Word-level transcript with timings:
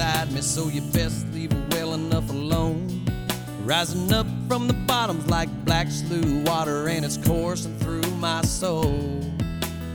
Inside 0.00 0.32
me, 0.32 0.40
so 0.40 0.68
you 0.68 0.80
best 0.92 1.26
leave 1.34 1.52
her 1.52 1.66
well 1.72 1.92
enough 1.92 2.30
alone. 2.30 3.04
Rising 3.64 4.10
up 4.12 4.26
from 4.48 4.66
the 4.66 4.72
bottoms 4.72 5.28
like 5.28 5.50
black 5.66 5.88
slough 5.90 6.24
water, 6.46 6.88
and 6.88 7.04
it's 7.04 7.18
coursing 7.18 7.78
through 7.80 8.10
my 8.12 8.40
soul. 8.40 9.20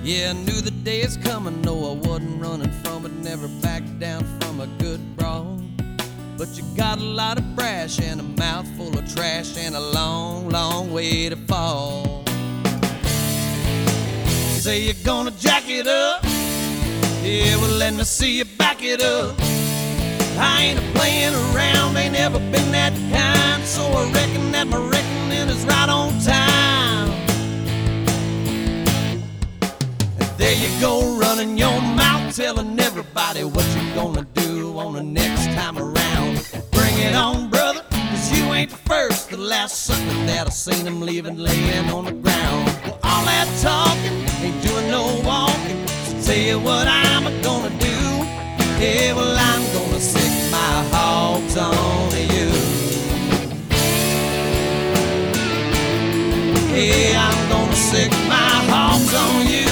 Yeah, 0.03 0.29
I 0.29 0.33
knew 0.33 0.61
the 0.61 0.69
day 0.83 1.01
is 1.01 1.17
coming, 1.17 1.59
no, 1.63 1.91
I 1.91 1.95
wasn't 2.07 2.39
running 2.39 2.69
from 2.83 3.07
it, 3.07 3.13
never 3.13 3.47
backed 3.63 3.99
down 3.99 4.23
from 4.41 4.59
a 4.59 4.67
good 4.77 4.99
brawl. 5.17 5.59
But 6.37 6.55
you 6.55 6.63
got 6.77 6.99
a 6.99 7.03
lot 7.03 7.39
of 7.39 7.55
brash 7.55 7.99
and 7.99 8.19
a 8.19 8.23
mouth 8.23 8.67
full 8.77 8.95
of 8.95 9.11
trash 9.11 9.57
and 9.57 9.75
a 9.75 9.79
long, 9.79 10.49
long 10.49 10.93
way 10.93 11.29
to 11.29 11.35
fall. 11.35 12.23
Say 14.59 14.83
you're 14.83 15.03
gonna 15.03 15.31
jack 15.31 15.63
it 15.67 15.87
up. 15.87 16.23
Yeah, 17.23 17.57
well, 17.57 17.75
let 17.79 17.95
me 17.95 18.03
see 18.03 18.37
you 18.37 18.45
back 18.45 18.83
it 18.83 19.01
up. 19.01 19.54
I 20.37 20.63
ain't 20.63 20.79
a 20.79 20.81
playing 20.97 21.33
around, 21.33 21.95
ain't 21.95 22.13
never 22.13 22.39
been 22.39 22.71
that 22.71 22.93
kind, 23.11 23.63
so 23.63 23.83
I 23.83 24.11
reckon 24.11 24.51
that 24.51 24.67
my 24.67 24.77
reckoning 24.77 25.49
is 25.49 25.65
right 25.65 25.89
on 25.89 26.11
time. 26.19 27.09
And 30.19 30.29
there 30.37 30.55
you 30.55 30.69
go, 30.81 31.17
running 31.17 31.57
your 31.57 31.79
mouth, 31.81 32.35
telling 32.35 32.77
everybody 32.79 33.43
what 33.45 33.65
you're 33.75 33.95
gonna 33.95 34.27
do 34.33 34.77
on 34.77 34.93
the 34.93 35.03
next 35.03 35.45
time 35.55 35.77
around. 35.77 36.45
Bring 36.71 36.97
it 36.99 37.15
on, 37.15 37.49
brother, 37.49 37.83
cause 37.89 38.37
you 38.37 38.43
ain't 38.53 38.71
the 38.71 38.77
first, 38.77 39.29
the 39.29 39.37
last 39.37 39.85
sucker 39.85 40.25
that 40.27 40.47
I 40.47 40.49
seen 40.49 40.85
him 40.85 40.99
leaving 41.01 41.37
laying 41.37 41.89
on 41.89 42.05
the 42.05 42.11
ground. 42.11 42.65
Well, 42.83 42.99
all 43.03 43.23
that 43.25 43.47
talking 43.61 44.13
ain't 44.43 44.61
doing 44.61 44.89
no 44.89 45.21
walking. 45.23 45.87
So 45.87 46.33
tell 46.33 46.37
you 46.37 46.59
what 46.59 46.87
I'm 46.87 47.23
gonna 47.41 47.69
do. 47.79 47.95
Yeah, 48.77 49.13
well, 49.13 49.37
I'm 49.37 49.44
I'm 56.77 57.49
gonna 57.49 57.73
sic 57.73 58.11
my 58.27 58.35
hogs 58.67 59.13
on 59.13 59.47
you. 59.47 59.71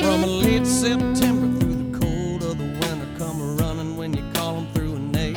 From 0.00 0.22
late 0.22 0.66
September 0.66 1.46
through 1.60 1.74
the 1.74 1.98
cold 1.98 2.42
of 2.42 2.56
the 2.56 2.64
winter, 2.64 3.06
come 3.18 3.58
running 3.58 3.98
when 3.98 4.14
you 4.14 4.24
through 4.72 4.96
a 4.96 4.98
name. 4.98 5.36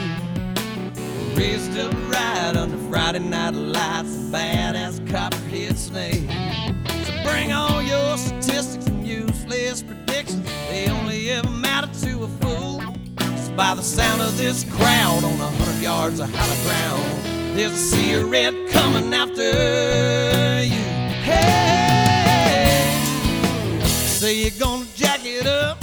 Raised 1.36 1.78
up 1.78 1.94
right 2.10 2.56
under 2.56 2.78
Friday 2.90 3.20
night 3.20 3.56
lights, 3.56 4.16
badass 4.32 5.06
by 13.56 13.76
the 13.76 13.84
sound 13.84 14.22
of 14.22 14.36
this 14.38 14.64
crowd 14.64 15.24
on 15.24 15.34
a 15.34 15.48
hundred 15.48 15.82
yards 15.82 16.20
of 16.20 16.30
hollow 16.34 16.56
ground, 16.64 17.58
there's 17.58 17.94
a 17.94 18.24
red 18.26 18.54
coming 18.72 19.14
after 19.14 20.64
you. 20.64 20.84
Hey, 21.22 22.90
say 23.86 24.42
you're 24.42 24.60
gonna 24.60 24.86
jack 24.96 25.20
it 25.24 25.46
up. 25.46 25.78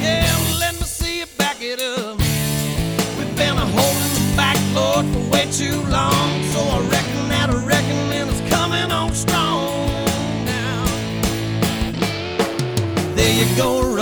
Yeah, 0.00 0.32
let 0.58 0.74
me 0.74 0.86
see 0.86 1.20
you 1.20 1.26
back 1.36 1.56
it 1.60 1.80
up. 1.80 2.16
We've 3.18 3.36
been 3.36 3.56
a 3.56 3.66
holding 3.66 4.36
back, 4.36 4.56
Lord, 4.74 5.06
for 5.12 5.30
way 5.30 5.50
too 5.52 5.82
long. 5.90 6.42
So 6.52 6.60
I 6.60 6.78
reckon 6.90 7.28
that 7.28 7.50
a 7.50 7.58
reckoning 7.58 8.28
is 8.28 8.40
coming 8.50 8.90
on 8.90 9.12
strong 9.12 9.90
now. 10.46 10.84
There 13.14 13.32
you 13.32 13.56
go, 13.56 13.94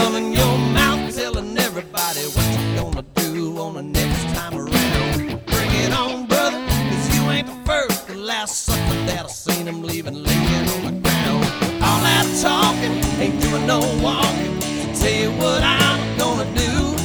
I 9.80 9.88
seen 9.88 10.04
him 10.04 10.14
leaving 10.14 10.22
laying 10.22 10.68
on 10.68 10.84
the 10.84 11.00
ground. 11.00 11.44
All 11.82 12.00
that 12.04 12.26
talking 12.42 12.92
ain't 13.20 13.40
doing 13.40 13.66
no 13.66 13.80
walking. 14.02 14.60
So 14.60 15.04
tell 15.04 15.12
you 15.12 15.30
what 15.32 15.62
I'm 15.62 16.18
gonna 16.18 16.44
do. 16.54 16.96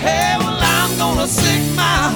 Hey, 0.00 0.36
well, 0.38 0.58
I'm 0.60 0.98
gonna 0.98 1.26
sic 1.26 1.62
my 1.76 2.07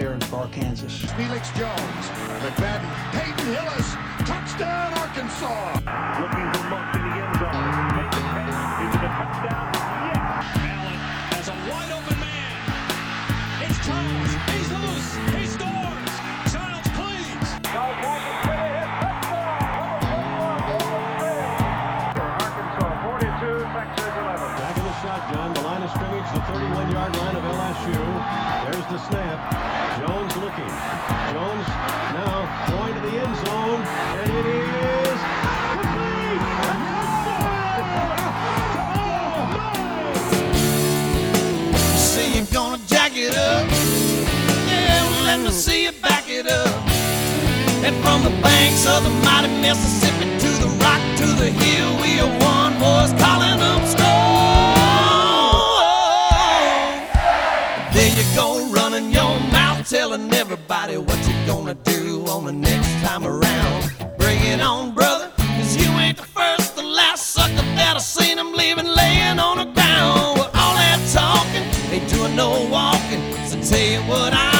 Arkansas. 0.00 0.16
Preparing 0.16 0.20
for 0.20 0.36
Arkansas. 0.36 1.12
Felix 1.14 1.50
Jones. 1.52 2.04
McFadden. 2.40 2.88
Peyton 3.12 3.52
Hillis. 3.52 3.88
Touchdown, 4.24 4.92
Arkansas. 4.96 5.76
looking 6.20 6.48
for 6.52 6.64
Monk 6.70 6.94
in 6.96 7.02
the 7.04 7.12
end 7.20 7.36
zone. 7.36 7.68
Make 7.96 8.10
the 8.10 8.20
catch. 8.32 8.80
Is 8.80 8.94
it 8.96 9.04
a 9.04 9.12
touchdown? 9.12 9.68
Yes. 10.08 10.56
Allen 10.56 10.98
has 11.36 11.48
a 11.48 11.56
wide 11.68 11.92
open 11.92 12.16
man. 12.16 12.56
It's 13.60 13.76
Childs. 13.84 14.32
He's 14.48 14.72
loose. 14.72 15.20
He 15.36 15.44
scores. 15.52 16.12
Childs, 16.48 16.88
please. 16.96 17.60
Arkansas 22.40 23.04
42, 23.04 23.68
Texas 23.76 24.14
11. 24.16 24.48
Back 24.64 24.76
in 24.76 24.84
the 24.84 24.96
shotgun, 25.04 25.52
the 25.52 25.60
line 25.60 25.82
of 25.82 25.90
scrimmage, 25.90 26.28
the 26.32 26.40
31-yard 26.48 27.16
line 27.16 27.36
of 27.36 27.44
LSU. 27.44 28.00
There's 28.64 28.86
the 28.88 28.98
snap. 29.08 29.79
Jones 30.00 30.34
looking. 30.36 30.72
Jones 31.32 31.68
now 32.16 32.48
going 32.70 32.94
to 32.94 33.00
the 33.00 33.12
end 33.20 33.36
zone, 33.44 33.82
and 34.16 34.30
it 34.30 34.46
is 34.46 35.20
complete. 35.76 36.42
Say 41.98 42.26
you're 42.34 42.46
gonna 42.46 42.80
jack 42.86 43.12
it 43.14 43.36
up. 43.36 43.68
Yeah, 44.68 45.04
well, 45.10 45.24
let 45.26 45.38
me 45.40 45.50
see 45.50 45.84
you 45.84 45.92
back 46.00 46.24
it 46.28 46.46
up. 46.46 46.68
And 47.84 47.94
from 48.02 48.22
the 48.24 48.30
banks 48.40 48.86
of 48.86 49.04
the 49.04 49.10
mighty 49.24 49.48
Mississippi 49.60 50.24
to 50.38 50.48
the 50.64 50.68
rock 50.82 51.02
to 51.18 51.26
the 51.26 51.50
hill, 51.50 51.90
we 52.00 52.20
are 52.20 52.32
one 52.40 52.72
voice 52.78 53.12
calling 53.22 53.59
telling 60.10 60.34
everybody 60.34 60.96
what 60.96 61.18
you're 61.28 61.46
gonna 61.46 61.74
do 61.84 62.24
on 62.26 62.44
the 62.44 62.52
next 62.52 62.90
time 63.06 63.24
around. 63.24 63.92
Bring 64.18 64.40
it 64.42 64.60
on, 64.60 64.92
brother, 64.92 65.30
cause 65.36 65.76
you 65.76 65.88
ain't 66.00 66.16
the 66.16 66.24
first 66.24 66.74
the 66.74 66.82
last 66.82 67.28
sucker 67.28 67.54
that 67.78 67.92
I've 67.94 68.02
seen 68.02 68.36
him 68.36 68.52
leaving 68.52 68.86
laying 68.86 69.38
on 69.38 69.58
the 69.58 69.66
ground. 69.66 70.38
With 70.40 70.50
all 70.56 70.74
that 70.74 70.98
talking, 71.12 71.62
ain't 71.92 72.10
doing 72.10 72.34
no 72.34 72.50
walking, 72.68 73.22
so 73.46 73.62
tell 73.62 73.86
you 73.86 74.00
what 74.10 74.32
I 74.32 74.59